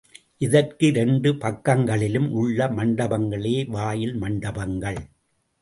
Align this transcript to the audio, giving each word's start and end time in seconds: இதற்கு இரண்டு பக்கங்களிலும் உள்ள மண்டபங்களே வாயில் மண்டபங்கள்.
இதற்கு 0.37 0.87
இரண்டு 0.87 1.35
பக்கங்களிலும் 1.35 2.31
உள்ள 2.31 2.67
மண்டபங்களே 2.67 3.55
வாயில் 3.69 4.15
மண்டபங்கள். 4.15 4.99